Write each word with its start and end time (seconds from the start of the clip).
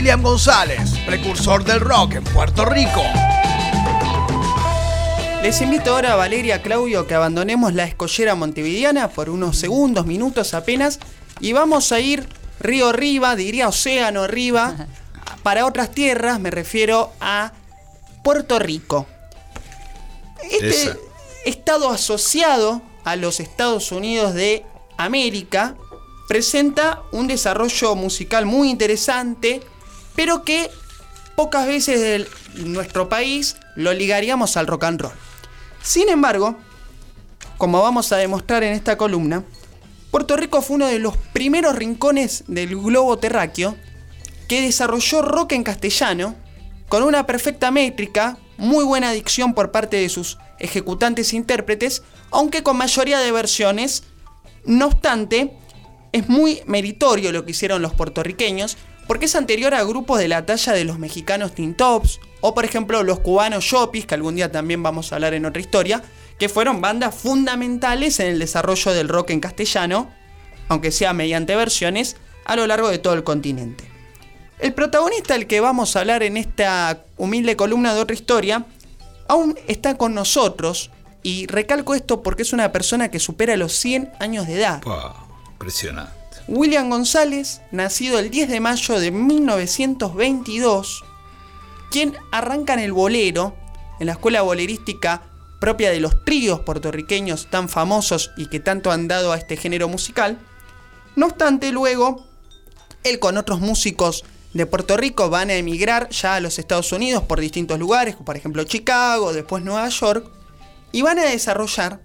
William 0.00 0.22
González, 0.22 0.92
precursor 1.04 1.62
del 1.62 1.78
rock 1.78 2.14
en 2.14 2.24
Puerto 2.24 2.64
Rico. 2.64 3.02
Les 5.42 5.60
invito 5.60 5.90
ahora 5.90 6.14
a 6.14 6.16
Valeria 6.16 6.54
a 6.54 6.62
Claudio 6.62 7.06
que 7.06 7.14
abandonemos 7.14 7.74
la 7.74 7.84
escollera 7.84 8.34
montevideana 8.34 9.10
por 9.10 9.28
unos 9.28 9.58
segundos, 9.58 10.06
minutos 10.06 10.54
apenas, 10.54 11.00
y 11.38 11.52
vamos 11.52 11.92
a 11.92 12.00
ir 12.00 12.26
río 12.60 12.88
arriba, 12.88 13.36
diría 13.36 13.68
océano 13.68 14.22
arriba, 14.22 14.86
para 15.42 15.66
otras 15.66 15.90
tierras, 15.90 16.40
me 16.40 16.50
refiero 16.50 17.12
a 17.20 17.52
Puerto 18.24 18.58
Rico. 18.58 19.06
Este 20.42 20.70
Esa. 20.70 20.96
estado 21.44 21.90
asociado 21.90 22.80
a 23.04 23.16
los 23.16 23.38
Estados 23.38 23.92
Unidos 23.92 24.32
de 24.32 24.64
América 24.96 25.76
presenta 26.26 27.02
un 27.12 27.26
desarrollo 27.26 27.94
musical 27.96 28.46
muy 28.46 28.70
interesante, 28.70 29.60
pero 30.14 30.44
que 30.44 30.70
pocas 31.36 31.66
veces 31.66 32.28
en 32.56 32.72
nuestro 32.72 33.08
país 33.08 33.56
lo 33.76 33.92
ligaríamos 33.92 34.56
al 34.56 34.66
rock 34.66 34.84
and 34.84 35.00
roll. 35.00 35.12
Sin 35.82 36.08
embargo, 36.08 36.56
como 37.56 37.82
vamos 37.82 38.12
a 38.12 38.16
demostrar 38.16 38.62
en 38.62 38.72
esta 38.72 38.96
columna, 38.96 39.44
Puerto 40.10 40.36
Rico 40.36 40.60
fue 40.60 40.76
uno 40.76 40.86
de 40.86 40.98
los 40.98 41.16
primeros 41.16 41.76
rincones 41.76 42.44
del 42.48 42.76
globo 42.76 43.18
terráqueo 43.18 43.76
que 44.48 44.62
desarrolló 44.62 45.22
rock 45.22 45.52
en 45.52 45.62
castellano 45.62 46.34
con 46.88 47.04
una 47.04 47.26
perfecta 47.26 47.70
métrica, 47.70 48.36
muy 48.56 48.84
buena 48.84 49.12
dicción 49.12 49.54
por 49.54 49.70
parte 49.70 49.96
de 49.96 50.08
sus 50.08 50.38
ejecutantes 50.58 51.32
e 51.32 51.36
intérpretes, 51.36 52.02
aunque 52.32 52.62
con 52.62 52.76
mayoría 52.76 53.20
de 53.20 53.30
versiones. 53.30 54.02
No 54.64 54.86
obstante, 54.86 55.56
es 56.12 56.28
muy 56.28 56.62
meritorio 56.66 57.30
lo 57.30 57.44
que 57.44 57.52
hicieron 57.52 57.80
los 57.80 57.94
puertorriqueños, 57.94 58.76
porque 59.10 59.26
es 59.26 59.34
anterior 59.34 59.74
a 59.74 59.82
grupos 59.82 60.20
de 60.20 60.28
la 60.28 60.46
talla 60.46 60.72
de 60.72 60.84
los 60.84 61.00
mexicanos 61.00 61.52
Teen 61.52 61.74
Tops, 61.74 62.20
o 62.40 62.54
por 62.54 62.64
ejemplo 62.64 63.02
los 63.02 63.18
cubanos 63.18 63.64
Shopis, 63.64 64.06
que 64.06 64.14
algún 64.14 64.36
día 64.36 64.52
también 64.52 64.84
vamos 64.84 65.10
a 65.10 65.16
hablar 65.16 65.34
en 65.34 65.46
otra 65.46 65.60
historia, 65.60 66.00
que 66.38 66.48
fueron 66.48 66.80
bandas 66.80 67.12
fundamentales 67.12 68.20
en 68.20 68.28
el 68.28 68.38
desarrollo 68.38 68.92
del 68.92 69.08
rock 69.08 69.30
en 69.30 69.40
castellano, 69.40 70.12
aunque 70.68 70.92
sea 70.92 71.12
mediante 71.12 71.56
versiones, 71.56 72.18
a 72.44 72.54
lo 72.54 72.68
largo 72.68 72.88
de 72.88 72.98
todo 72.98 73.14
el 73.14 73.24
continente. 73.24 73.82
El 74.60 74.74
protagonista 74.74 75.34
del 75.34 75.48
que 75.48 75.58
vamos 75.58 75.96
a 75.96 76.00
hablar 76.02 76.22
en 76.22 76.36
esta 76.36 77.02
humilde 77.16 77.56
columna 77.56 77.92
de 77.94 78.02
otra 78.02 78.14
historia, 78.14 78.64
aún 79.26 79.58
está 79.66 79.96
con 79.96 80.14
nosotros, 80.14 80.92
y 81.24 81.48
recalco 81.48 81.96
esto 81.96 82.22
porque 82.22 82.42
es 82.42 82.52
una 82.52 82.70
persona 82.70 83.08
que 83.08 83.18
supera 83.18 83.56
los 83.56 83.72
100 83.72 84.12
años 84.20 84.46
de 84.46 84.54
edad. 84.54 84.80
Pa, 84.82 85.26
impresionante. 85.50 86.19
William 86.50 86.90
González, 86.90 87.62
nacido 87.70 88.18
el 88.18 88.28
10 88.28 88.48
de 88.48 88.58
mayo 88.58 88.98
de 88.98 89.12
1922, 89.12 91.04
quien 91.92 92.16
arranca 92.32 92.74
en 92.74 92.80
el 92.80 92.92
bolero, 92.92 93.54
en 94.00 94.06
la 94.06 94.12
escuela 94.12 94.42
bolerística 94.42 95.22
propia 95.60 95.92
de 95.92 96.00
los 96.00 96.24
tríos 96.24 96.58
puertorriqueños 96.58 97.48
tan 97.50 97.68
famosos 97.68 98.32
y 98.36 98.46
que 98.46 98.58
tanto 98.58 98.90
han 98.90 99.06
dado 99.06 99.30
a 99.30 99.36
este 99.36 99.56
género 99.56 99.88
musical. 99.88 100.38
No 101.14 101.26
obstante, 101.26 101.70
luego, 101.70 102.26
él 103.04 103.20
con 103.20 103.36
otros 103.36 103.60
músicos 103.60 104.24
de 104.52 104.66
Puerto 104.66 104.96
Rico 104.96 105.30
van 105.30 105.50
a 105.50 105.54
emigrar 105.54 106.08
ya 106.08 106.34
a 106.34 106.40
los 106.40 106.58
Estados 106.58 106.90
Unidos 106.90 107.22
por 107.22 107.38
distintos 107.38 107.78
lugares, 107.78 108.16
por 108.16 108.36
ejemplo 108.36 108.64
Chicago, 108.64 109.32
después 109.32 109.62
Nueva 109.62 109.88
York, 109.88 110.28
y 110.90 111.02
van 111.02 111.20
a 111.20 111.26
desarrollar 111.26 112.00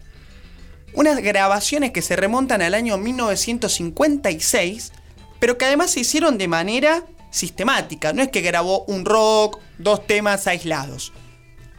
unas 0.95 1.21
grabaciones 1.21 1.91
que 1.91 2.01
se 2.01 2.15
remontan 2.15 2.61
al 2.61 2.73
año 2.73 2.97
1956, 2.97 4.91
pero 5.39 5.57
que 5.57 5.65
además 5.65 5.91
se 5.91 5.99
hicieron 6.01 6.37
de 6.37 6.47
manera 6.47 7.05
sistemática. 7.29 8.13
No 8.13 8.21
es 8.23 8.29
que 8.29 8.41
grabó 8.41 8.85
un 8.85 9.05
rock, 9.05 9.59
dos 9.77 10.07
temas 10.07 10.47
aislados. 10.47 11.13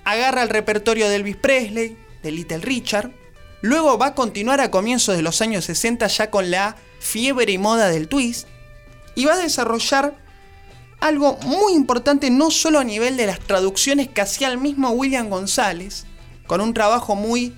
Agarra 0.05 0.42
el 0.42 0.50
repertorio 0.50 1.09
de 1.09 1.17
Elvis 1.17 1.37
Presley, 1.37 1.97
de 2.22 2.31
Little 2.31 2.59
Richard, 2.59 3.11
luego 3.62 3.99
va 3.99 4.06
a 4.09 4.15
continuar 4.15 4.60
a 4.60 4.71
comienzos 4.71 5.16
de 5.16 5.22
los 5.22 5.41
años 5.41 5.65
60 5.65 6.06
ya 6.06 6.31
con 6.31 6.50
la 6.50 6.77
fiebre 7.00 7.50
y 7.53 7.59
moda 7.59 7.88
del 7.88 8.09
twist, 8.09 8.47
y 9.15 9.25
va 9.25 9.34
a 9.34 9.38
desarrollar 9.38 10.15
algo 11.00 11.38
muy 11.43 11.72
importante 11.72 12.31
no 12.31 12.50
solo 12.50 12.78
a 12.78 12.84
nivel 12.84 13.16
de 13.16 13.27
las 13.27 13.41
traducciones 13.41 14.09
que 14.09 14.21
hacía 14.21 14.48
el 14.48 14.59
mismo 14.59 14.91
William 14.91 15.28
González, 15.28 16.04
con 16.47 16.60
un 16.60 16.75
trabajo 16.75 17.16
muy 17.16 17.54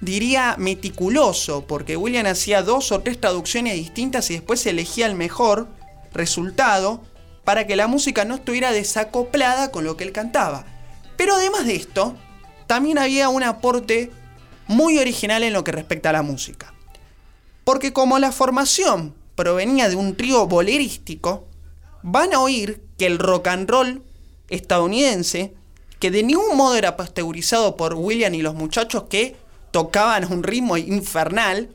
diría 0.00 0.56
meticuloso, 0.58 1.66
porque 1.66 1.96
William 1.96 2.26
hacía 2.26 2.62
dos 2.62 2.92
o 2.92 3.00
tres 3.00 3.20
traducciones 3.20 3.74
distintas 3.74 4.30
y 4.30 4.34
después 4.34 4.64
elegía 4.66 5.06
el 5.06 5.14
mejor 5.14 5.68
resultado 6.12 7.02
para 7.44 7.66
que 7.66 7.76
la 7.76 7.86
música 7.86 8.24
no 8.24 8.36
estuviera 8.36 8.72
desacoplada 8.72 9.70
con 9.70 9.84
lo 9.84 9.96
que 9.96 10.04
él 10.04 10.12
cantaba. 10.12 10.64
Pero 11.16 11.34
además 11.34 11.66
de 11.66 11.76
esto, 11.76 12.16
también 12.66 12.98
había 12.98 13.28
un 13.28 13.42
aporte 13.42 14.10
muy 14.66 14.98
original 14.98 15.42
en 15.42 15.52
lo 15.52 15.64
que 15.64 15.72
respecta 15.72 16.10
a 16.10 16.14
la 16.14 16.22
música. 16.22 16.72
Porque 17.64 17.92
como 17.92 18.18
la 18.18 18.32
formación 18.32 19.14
provenía 19.34 19.88
de 19.88 19.96
un 19.96 20.16
trío 20.16 20.46
bolerístico, 20.46 21.46
van 22.02 22.34
a 22.34 22.40
oír 22.40 22.82
que 22.98 23.06
el 23.06 23.18
rock 23.18 23.48
and 23.48 23.68
roll 23.68 24.02
estadounidense, 24.48 25.54
que 25.98 26.10
de 26.10 26.22
ningún 26.22 26.56
modo 26.56 26.76
era 26.76 26.96
pasteurizado 26.96 27.76
por 27.76 27.94
William 27.94 28.34
y 28.34 28.42
los 28.42 28.54
muchachos 28.54 29.04
que 29.04 29.36
tocaban 29.74 30.30
un 30.30 30.44
ritmo 30.44 30.76
infernal, 30.76 31.68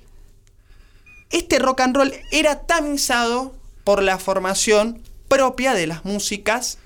este 1.31 1.59
rock 1.59 1.81
and 1.81 1.97
roll 1.97 2.13
era 2.31 2.61
tamizado 2.61 3.53
por 3.83 4.01
la 4.01 4.17
formación 4.17 5.03
propia 5.27 5.73
de 5.73 5.85
las 5.85 6.05
músicas 6.05 6.77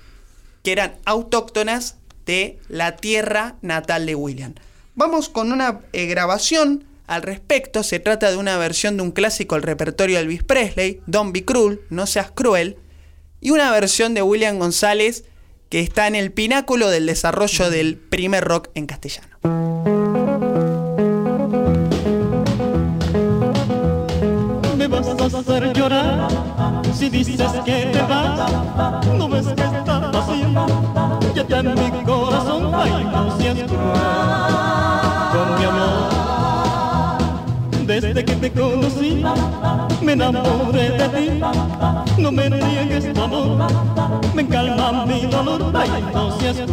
que 0.64 0.72
eran 0.72 0.96
autóctonas 1.04 1.98
de 2.26 2.58
la 2.66 2.96
tierra 2.96 3.54
natal 3.62 4.06
de 4.06 4.16
William. 4.16 4.54
Vamos 4.96 5.28
con 5.28 5.52
una 5.52 5.82
eh, 5.92 6.06
grabación 6.06 6.82
al 7.06 7.22
respecto. 7.22 7.84
Se 7.84 8.00
trata 8.00 8.32
de 8.32 8.36
una 8.36 8.56
versión 8.56 8.96
de 8.96 9.04
un 9.04 9.12
clásico 9.12 9.54
del 9.54 9.62
repertorio 9.62 10.16
de 10.16 10.22
Elvis 10.22 10.42
Presley, 10.42 11.00
Don't 11.06 11.32
Be 11.32 11.44
Cruel, 11.44 11.80
No 11.90 12.08
Seas 12.08 12.32
Cruel, 12.32 12.76
y 13.40 13.52
una 13.52 13.70
versión 13.70 14.14
de 14.14 14.22
William 14.22 14.58
González 14.58 15.22
que 15.68 15.78
está 15.78 16.08
en 16.08 16.16
el 16.16 16.32
pináculo 16.32 16.90
del 16.90 17.06
desarrollo 17.06 17.70
del 17.70 17.98
primer 17.98 18.42
rock 18.42 18.70
en 18.74 18.86
castellano. 18.86 19.33
Dices 27.22 27.52
que 27.64 27.90
te 27.92 28.02
vas. 28.02 28.50
No 29.16 29.28
ves 29.28 29.46
que 29.46 29.62
esta 29.62 30.10
pasión 30.10 30.54
ya 31.34 31.42
está 31.42 31.58
en 31.60 31.74
mi 31.74 32.04
corazón. 32.04 32.74
Ay, 32.74 33.04
no 33.12 33.36
seas 33.38 33.54
cruel 33.54 33.70
con 35.32 35.58
mi 35.58 35.64
amor. 35.64 36.24
Desde 37.86 38.24
que 38.24 38.34
te 38.34 38.50
conocí, 38.50 39.22
me 40.02 40.12
enamoré 40.12 40.90
de 40.90 41.08
ti. 41.08 41.40
No 42.18 42.32
me 42.32 42.50
niegues 42.50 43.12
tu 43.12 43.22
amor, 43.22 43.70
me 44.34 44.46
calma 44.48 45.06
mi 45.06 45.20
dolor. 45.26 45.72
Ay, 45.74 46.04
no 46.12 46.30
seas 46.38 46.56
cruel 46.56 46.68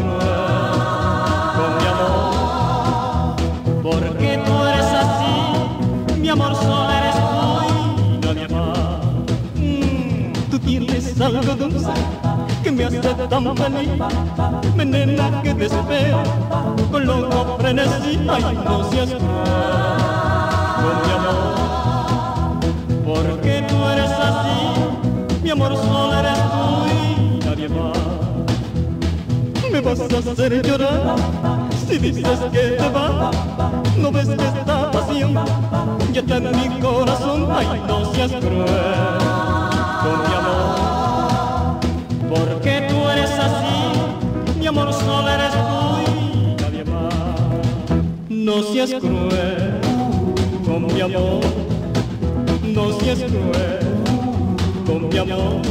con 1.58 1.70
mi 1.78 1.86
amor. 1.94 3.36
Porque 3.84 4.42
tú 4.46 4.64
eres 4.66 4.86
así, 4.86 6.20
mi 6.20 6.30
amor 6.30 6.56
solo 6.56 7.01
tú 10.52 10.60
tienes 10.60 11.20
algo 11.22 11.56
dulce 11.56 11.94
que 12.62 12.72
me 12.72 12.84
hace 12.84 13.00
tan 13.00 13.56
feliz. 13.56 13.90
Venena 14.76 15.42
que 15.42 15.54
desespero 15.54 16.22
con 16.92 17.06
loco 17.06 17.58
frenesí. 17.58 18.20
Ay, 18.30 18.60
no 18.66 18.84
seas 18.92 19.10
cruel 19.12 19.22
mi 21.06 21.12
amor. 21.18 21.56
Porque 23.06 23.66
tú 23.70 23.76
eres 23.94 24.12
así, 24.12 24.60
mi 25.42 25.50
amor 25.52 25.76
solo 25.78 26.20
eres 26.20 26.40
tú 26.52 26.86
y 26.92 27.40
nadie 27.46 27.70
más. 27.70 27.98
Me 29.72 29.80
vas 29.80 30.00
a 30.02 30.32
hacer 30.32 30.62
llorar 30.68 31.16
si 31.88 31.98
dices 31.98 32.40
que 32.52 32.64
te 32.78 32.90
vas. 32.90 33.36
No 33.98 34.12
ves 34.12 34.28
que 34.28 34.34
esta 34.34 34.92
pasión 34.92 35.34
ya 36.12 36.20
está 36.20 36.38
en 36.38 36.52
mi 36.52 36.82
corazón. 36.82 37.48
Ay, 37.50 37.82
no 37.88 38.14
seas 38.14 38.32
cruel 38.32 39.71
con 40.02 40.20
mi 40.28 40.34
amor. 40.34 41.80
Porque 42.30 42.88
tú 42.90 43.10
eres 43.10 43.32
así, 43.32 44.60
mi 44.60 44.68
amor 44.68 44.92
solo 44.94 45.30
eres 45.30 45.52
tú 45.52 46.12
y 46.12 46.56
nadie 46.62 46.84
más. 46.86 47.14
No 48.30 48.64
seas 48.64 48.92
cruel 49.00 49.80
con 50.66 50.88
mi 50.94 51.02
amor. 51.02 51.42
No 52.64 53.00
seas 53.00 53.20
cruel 53.20 53.80
con 54.86 55.10
mi 55.10 55.18
amor. 55.18 55.62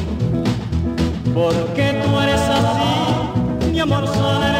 Porque 1.35 2.01
tú 2.03 2.21
eres 2.21 2.41
así, 2.41 3.71
mi 3.73 3.81
amor 3.81 4.07
solo 4.07 4.45
eres 4.45 4.60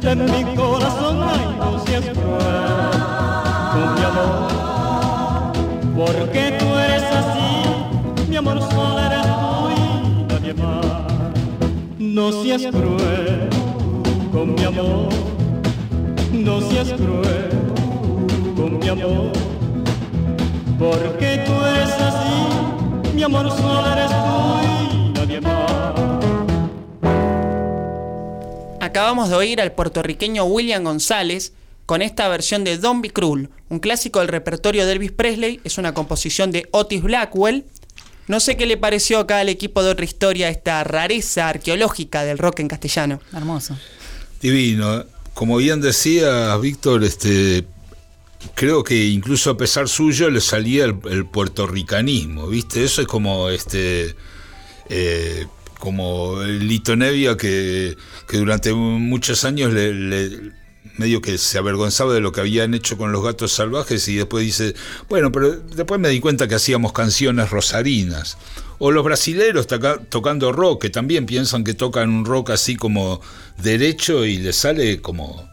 En 0.00 0.24
mi 0.24 0.54
corazón, 0.54 1.20
ay, 1.22 1.56
no 1.58 1.78
seas 1.84 2.04
cruel 2.04 2.98
con 3.72 3.94
mi 3.94 4.04
amor. 4.04 4.48
Porque 5.96 6.56
tú 6.58 6.66
eres 6.78 7.02
así, 7.02 8.28
mi 8.30 8.36
amor 8.36 8.60
solo 8.60 8.98
eres 9.00 9.22
tú 9.22 9.70
y 9.76 10.32
nadie 10.32 10.54
más. 10.54 10.86
No 11.98 12.32
seas 12.42 12.62
cruel 12.70 13.50
con 14.32 14.54
mi 14.54 14.64
amor, 14.64 15.08
no 16.32 16.60
seas 16.60 16.92
cruel 16.92 17.50
con 18.56 18.78
mi 18.78 18.88
amor. 18.88 19.32
Porque 20.78 21.44
tú 21.44 21.52
eres 21.66 21.90
así, 22.00 23.14
mi 23.14 23.22
amor 23.24 23.50
solo 23.50 23.92
eres 23.92 24.10
tú 24.10 24.97
Acabamos 28.98 29.30
de 29.30 29.36
oír 29.36 29.60
al 29.60 29.70
puertorriqueño 29.70 30.42
William 30.42 30.82
González 30.82 31.52
con 31.86 32.02
esta 32.02 32.26
versión 32.26 32.64
de 32.64 32.78
Don't 32.78 33.00
Be 33.00 33.10
Cruel, 33.10 33.48
un 33.68 33.78
clásico 33.78 34.18
del 34.18 34.26
repertorio 34.26 34.84
de 34.84 34.90
Elvis 34.90 35.12
Presley, 35.12 35.60
es 35.62 35.78
una 35.78 35.94
composición 35.94 36.50
de 36.50 36.66
Otis 36.72 37.04
Blackwell. 37.04 37.64
No 38.26 38.40
sé 38.40 38.56
qué 38.56 38.66
le 38.66 38.76
pareció 38.76 39.20
acá 39.20 39.38
al 39.38 39.50
equipo 39.50 39.84
de 39.84 39.90
otra 39.90 40.04
historia 40.04 40.48
esta 40.48 40.82
rareza 40.82 41.48
arqueológica 41.48 42.24
del 42.24 42.38
rock 42.38 42.58
en 42.58 42.66
castellano. 42.66 43.20
Hermoso. 43.32 43.78
Divino. 44.42 45.04
Como 45.32 45.58
bien 45.58 45.80
decía 45.80 46.56
Víctor, 46.56 47.04
este, 47.04 47.66
creo 48.56 48.82
que 48.82 49.06
incluso 49.06 49.50
a 49.50 49.56
pesar 49.56 49.88
suyo 49.88 50.28
le 50.28 50.40
salía 50.40 50.84
el, 50.86 50.96
el 51.08 51.24
puertorricanismo, 51.24 52.48
¿viste? 52.48 52.82
Eso 52.82 53.02
es 53.02 53.06
como 53.06 53.48
este 53.48 54.16
eh, 54.88 55.46
como 55.78 56.42
Lito 56.42 56.96
Nevia 56.96 57.36
que, 57.36 57.96
que 58.28 58.36
durante 58.38 58.72
muchos 58.72 59.44
años 59.44 59.72
le, 59.72 59.92
le- 59.94 60.52
medio 60.96 61.20
que 61.20 61.38
se 61.38 61.58
avergonzaba 61.58 62.12
de 62.12 62.20
lo 62.20 62.32
que 62.32 62.40
habían 62.40 62.74
hecho 62.74 62.98
con 62.98 63.12
los 63.12 63.22
gatos 63.22 63.52
salvajes 63.52 64.08
y 64.08 64.16
después 64.16 64.44
dice, 64.44 64.74
bueno, 65.08 65.30
pero 65.30 65.52
después 65.52 66.00
me 66.00 66.08
di 66.08 66.18
cuenta 66.18 66.48
que 66.48 66.56
hacíamos 66.56 66.92
canciones 66.92 67.50
rosarinas. 67.50 68.36
O 68.80 68.90
los 68.90 69.04
brasileros 69.04 69.66
toca- 69.68 69.98
tocando 70.08 70.50
rock, 70.52 70.82
que 70.82 70.90
también 70.90 71.26
piensan 71.26 71.62
que 71.62 71.74
tocan 71.74 72.10
un 72.10 72.24
rock 72.24 72.50
así 72.50 72.74
como 72.76 73.20
derecho 73.62 74.24
y 74.24 74.38
les 74.38 74.56
sale 74.56 75.00
como 75.00 75.48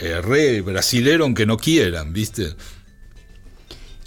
eh, 0.00 0.20
re 0.20 0.62
brasilero 0.62 1.24
aunque 1.24 1.46
no 1.46 1.56
quieran, 1.58 2.12
¿viste? 2.12 2.54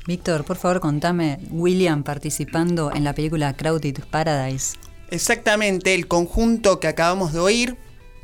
Víctor, 0.08 0.44
por 0.44 0.58
favor, 0.58 0.80
contame 0.82 1.40
William 1.52 2.04
participando 2.04 2.92
en 2.94 3.04
la 3.04 3.14
película 3.14 3.56
Crowded 3.56 4.00
Paradise. 4.10 4.78
Exactamente 5.12 5.94
el 5.94 6.08
conjunto 6.08 6.80
que 6.80 6.88
acabamos 6.88 7.34
de 7.34 7.40
oír, 7.40 7.78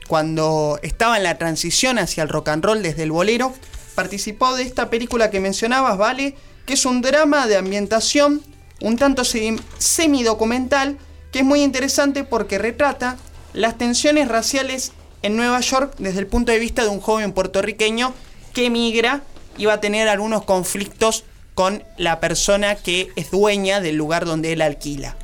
cuando 0.08 0.80
estaba 0.84 1.18
en 1.18 1.24
la 1.24 1.38
transición 1.38 2.00
hacia 2.00 2.24
el 2.24 2.30
rock 2.30 2.48
and 2.48 2.64
roll 2.64 2.82
desde 2.82 3.04
el 3.04 3.12
bolero, 3.12 3.54
participó 3.94 4.56
de 4.56 4.64
esta 4.64 4.90
película 4.90 5.30
que 5.30 5.42
mencionabas, 5.42 5.98
¿vale? 5.98 6.36
Que 6.66 6.76
es 6.76 6.86
un 6.86 7.02
drama 7.02 7.46
de 7.46 7.58
ambientación, 7.58 8.42
un 8.80 8.96
tanto 8.98 9.24
semi- 9.24 9.62
semidocumental, 9.78 10.98
que 11.34 11.40
es 11.40 11.46
muy 11.46 11.62
interesante 11.62 12.24
porque 12.24 12.58
retrata 12.58 13.18
las 13.52 13.78
tensiones 13.78 14.30
raciales 14.30 14.94
en 15.24 15.36
Nueva 15.36 15.60
York 15.60 15.96
desde 15.98 16.20
el 16.20 16.28
punto 16.28 16.54
de 16.54 16.60
vista 16.60 16.84
de 16.84 16.90
un 16.90 17.02
joven 17.02 17.34
puertorriqueño 17.34 18.14
que 18.54 18.68
emigra 18.68 19.24
y 19.58 19.66
va 19.66 19.74
a 19.74 19.82
tener 19.82 20.08
algunos 20.08 20.46
conflictos 20.46 21.26
con 21.54 21.84
la 21.98 22.22
persona 22.22 22.76
que 22.76 23.10
es 23.18 23.30
dueña 23.32 23.82
del 23.82 23.98
lugar 23.98 24.26
donde 24.26 24.54
él 24.54 24.62
alquila. 24.62 25.17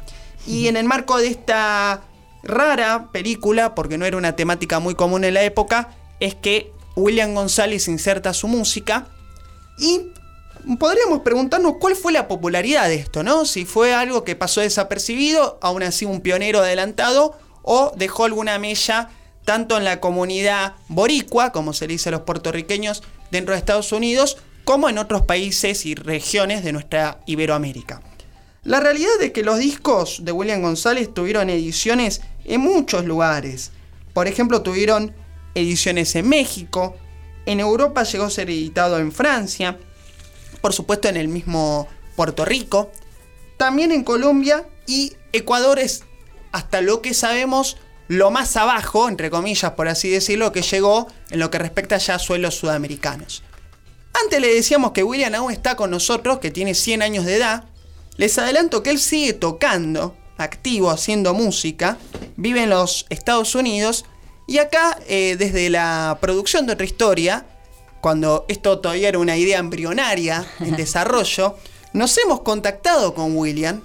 Y 0.45 0.67
en 0.67 0.77
el 0.77 0.85
marco 0.85 1.17
de 1.17 1.27
esta 1.27 2.01
rara 2.43 3.09
película, 3.11 3.75
porque 3.75 3.97
no 3.97 4.05
era 4.05 4.17
una 4.17 4.35
temática 4.35 4.79
muy 4.79 4.95
común 4.95 5.23
en 5.23 5.33
la 5.33 5.43
época, 5.43 5.95
es 6.19 6.35
que 6.35 6.71
William 6.95 7.33
González 7.33 7.87
inserta 7.87 8.33
su 8.33 8.47
música 8.47 9.07
y 9.77 10.11
podríamos 10.77 11.21
preguntarnos 11.21 11.75
cuál 11.79 11.95
fue 11.95 12.13
la 12.13 12.27
popularidad 12.27 12.87
de 12.87 12.95
esto, 12.95 13.23
¿no? 13.23 13.45
Si 13.45 13.65
fue 13.65 13.93
algo 13.93 14.23
que 14.23 14.35
pasó 14.35 14.61
desapercibido, 14.61 15.57
aún 15.61 15.83
así 15.83 16.05
un 16.05 16.21
pionero 16.21 16.59
adelantado, 16.59 17.37
o 17.61 17.93
dejó 17.95 18.25
alguna 18.25 18.57
mella 18.59 19.09
tanto 19.45 19.77
en 19.77 19.83
la 19.83 19.99
comunidad 19.99 20.75
boricua, 20.87 21.51
como 21.51 21.73
se 21.73 21.87
le 21.87 21.93
dice 21.93 22.09
a 22.09 22.13
los 22.13 22.21
puertorriqueños 22.21 23.03
dentro 23.31 23.53
de 23.53 23.59
Estados 23.59 23.91
Unidos, 23.91 24.37
como 24.63 24.87
en 24.87 24.97
otros 24.97 25.23
países 25.23 25.85
y 25.85 25.95
regiones 25.95 26.63
de 26.63 26.71
nuestra 26.71 27.19
Iberoamérica. 27.25 28.01
La 28.63 28.79
realidad 28.79 29.21
es 29.21 29.31
que 29.31 29.43
los 29.43 29.59
discos 29.59 30.23
de 30.23 30.31
William 30.31 30.61
González 30.61 31.13
tuvieron 31.13 31.49
ediciones 31.49 32.21
en 32.45 32.61
muchos 32.61 33.05
lugares. 33.05 33.71
Por 34.13 34.27
ejemplo, 34.27 34.61
tuvieron 34.61 35.13
ediciones 35.53 36.15
en 36.15 36.29
México, 36.29 36.95
en 37.45 37.59
Europa 37.59 38.03
llegó 38.03 38.25
a 38.25 38.29
ser 38.29 38.49
editado 38.49 38.99
en 38.99 39.11
Francia, 39.11 39.77
por 40.61 40.73
supuesto 40.73 41.09
en 41.09 41.17
el 41.17 41.27
mismo 41.27 41.87
Puerto 42.15 42.45
Rico, 42.45 42.89
también 43.57 43.91
en 43.91 44.03
Colombia 44.03 44.65
y 44.87 45.13
Ecuador 45.33 45.79
es, 45.79 46.03
hasta 46.51 46.81
lo 46.81 47.01
que 47.01 47.13
sabemos, 47.13 47.77
lo 48.07 48.31
más 48.31 48.55
abajo, 48.55 49.09
entre 49.09 49.29
comillas, 49.29 49.71
por 49.71 49.87
así 49.87 50.09
decirlo, 50.09 50.51
que 50.51 50.61
llegó 50.61 51.07
en 51.31 51.39
lo 51.39 51.51
que 51.51 51.57
respecta 51.57 51.97
ya 51.97 52.15
a 52.15 52.19
suelos 52.19 52.55
sudamericanos. 52.55 53.43
Antes 54.13 54.39
le 54.39 54.53
decíamos 54.53 54.91
que 54.91 55.03
William 55.03 55.33
aún 55.35 55.51
está 55.51 55.75
con 55.75 55.91
nosotros, 55.91 56.39
que 56.39 56.51
tiene 56.51 56.75
100 56.75 57.01
años 57.01 57.25
de 57.25 57.37
edad. 57.37 57.65
Les 58.17 58.37
adelanto 58.37 58.83
que 58.83 58.91
él 58.91 58.99
sigue 58.99 59.33
tocando, 59.33 60.15
activo, 60.37 60.89
haciendo 60.91 61.33
música, 61.33 61.97
vive 62.35 62.63
en 62.63 62.69
los 62.69 63.05
Estados 63.09 63.55
Unidos 63.55 64.05
y 64.47 64.57
acá, 64.57 64.99
eh, 65.07 65.35
desde 65.37 65.69
la 65.69 66.17
producción 66.21 66.65
de 66.65 66.73
otra 66.73 66.85
historia, 66.85 67.45
cuando 68.01 68.45
esto 68.49 68.79
todavía 68.79 69.09
era 69.09 69.19
una 69.19 69.37
idea 69.37 69.59
embrionaria 69.59 70.45
en 70.59 70.75
desarrollo, 70.77 71.57
nos 71.93 72.17
hemos 72.17 72.41
contactado 72.41 73.13
con 73.13 73.37
William. 73.37 73.81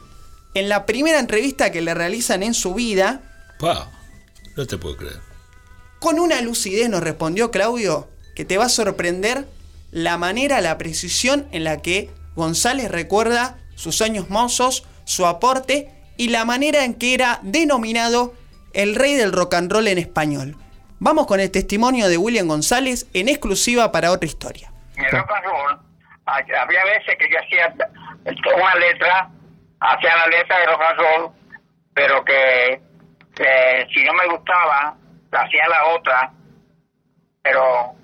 En 0.54 0.68
la 0.68 0.86
primera 0.86 1.20
entrevista 1.20 1.70
que 1.70 1.80
le 1.80 1.94
realizan 1.94 2.42
en 2.42 2.54
su 2.54 2.74
vida, 2.74 3.22
Pa, 3.60 3.90
no 4.56 4.66
te 4.66 4.78
puedo 4.78 4.96
creer. 4.96 5.20
con 6.00 6.18
una 6.18 6.40
lucidez 6.40 6.88
nos 6.88 7.02
respondió 7.02 7.50
Claudio 7.50 8.08
que 8.34 8.44
te 8.44 8.56
va 8.56 8.66
a 8.66 8.70
sorprender 8.70 9.46
la 9.90 10.16
manera, 10.18 10.60
la 10.60 10.78
precisión 10.78 11.46
en 11.52 11.64
la 11.64 11.82
que 11.82 12.10
González 12.34 12.90
recuerda 12.90 13.58
sus 13.78 14.02
años 14.02 14.28
mozos, 14.28 14.84
su 15.04 15.24
aporte 15.26 15.88
y 16.16 16.28
la 16.30 16.44
manera 16.44 16.84
en 16.84 16.94
que 16.94 17.14
era 17.14 17.38
denominado 17.42 18.34
el 18.72 18.94
rey 18.96 19.14
del 19.14 19.32
rock 19.32 19.54
and 19.54 19.70
roll 19.72 19.86
en 19.86 19.98
español. 19.98 20.56
Vamos 20.98 21.26
con 21.28 21.38
el 21.38 21.50
testimonio 21.50 22.08
de 22.08 22.18
William 22.18 22.48
González 22.48 23.06
en 23.14 23.28
exclusiva 23.28 23.92
para 23.92 24.10
otra 24.10 24.26
historia. 24.26 24.72
en 24.96 25.04
el 25.04 25.10
rock 25.12 25.30
and 25.30 25.44
roll, 25.44 25.78
ha- 26.26 26.62
había 26.62 26.84
veces 26.84 27.16
que 27.18 27.28
yo 27.30 27.38
hacía 27.38 27.72
una 28.56 28.74
letra, 28.74 29.30
hacía 29.80 30.16
la 30.16 30.26
letra 30.26 30.58
de 30.58 30.66
rock 30.66 30.82
and 30.90 30.98
roll, 30.98 31.30
pero 31.94 32.24
que 32.24 32.72
eh, 33.40 33.86
si 33.94 34.02
no 34.02 34.12
me 34.14 34.26
gustaba, 34.26 34.96
la 35.30 35.40
hacía 35.42 35.68
la 35.68 35.84
otra, 35.94 36.32
pero 37.42 37.94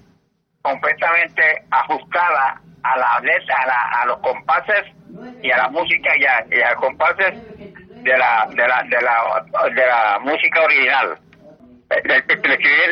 completamente 0.62 1.64
ajustada 1.71 2.62
a 2.85 2.97
la 2.99 3.21
letra, 3.21 3.55
a, 3.62 3.67
la- 3.67 4.03
a 4.03 4.07
los 4.07 4.19
compases 4.19 4.85
y 5.43 5.50
a 5.50 5.57
la 5.59 5.69
música 5.71 6.11
y 6.19 6.25
a, 6.25 6.47
y 6.57 6.61
a 6.62 6.71
los 6.73 6.81
compases 6.81 7.35
de 8.03 8.19
la, 8.19 8.47
de 8.50 8.69
la, 8.69 8.83
de 8.83 9.00
la, 9.03 9.69
de 9.75 9.87
la 9.87 10.19
música 10.21 10.61
original. 10.62 11.19
Le, 11.91 12.03
le- 12.03 12.17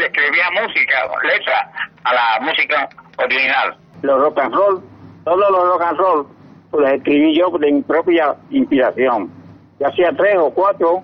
escribía, 0.06 0.50
música, 0.62 0.94
letra 1.24 1.70
a 2.04 2.14
la 2.14 2.40
música 2.40 2.88
original. 3.18 3.76
Los 4.02 4.20
rock 4.20 4.38
and 4.40 4.54
roll, 4.54 4.82
todos 5.24 5.50
los 5.50 5.68
rock 5.68 5.82
and 5.82 5.98
roll, 5.98 6.26
los 6.72 6.92
escribí 6.92 7.36
yo 7.38 7.50
de 7.58 7.72
mi 7.72 7.82
propia 7.82 8.34
inspiración. 8.50 9.30
Yo 9.78 9.86
hacía 9.88 10.12
tres 10.16 10.36
o 10.38 10.50
cuatro 10.52 11.02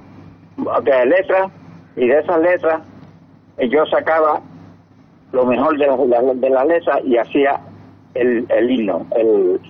de 0.82 1.06
letras 1.06 1.50
y 1.96 2.08
de 2.08 2.18
esas 2.18 2.40
letras 2.40 2.80
eh, 3.58 3.68
yo 3.68 3.84
sacaba 3.86 4.40
lo 5.32 5.44
mejor 5.44 5.76
de 5.78 5.86
las 5.86 6.40
de, 6.40 6.50
las 6.50 6.66
letras 6.66 6.98
y 7.04 7.16
hacía 7.18 7.60
el, 8.14 8.70
himno, 8.70 9.06
el- 9.16 9.60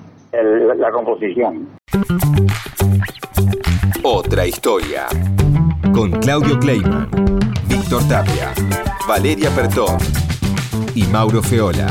la 0.79 0.91
composición. 0.93 1.69
Otra 4.03 4.47
historia. 4.47 5.07
Con 5.93 6.11
Claudio 6.13 6.59
Kleiman, 6.59 7.09
Víctor 7.69 8.03
Tapia, 8.09 8.53
Valeria 9.09 9.51
Pertón 9.51 9.97
y 10.95 11.05
Mauro 11.05 11.43
Feola. 11.43 11.87